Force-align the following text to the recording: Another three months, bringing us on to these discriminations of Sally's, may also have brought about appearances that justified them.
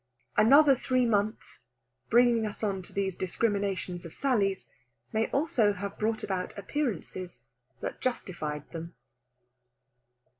Another 0.35 0.75
three 0.75 1.05
months, 1.05 1.59
bringing 2.09 2.47
us 2.47 2.63
on 2.63 2.81
to 2.81 2.91
these 2.91 3.15
discriminations 3.15 4.03
of 4.03 4.15
Sally's, 4.15 4.65
may 5.13 5.27
also 5.27 5.73
have 5.73 5.99
brought 5.99 6.23
about 6.23 6.57
appearances 6.57 7.43
that 7.81 8.01
justified 8.01 8.67
them. 8.71 8.95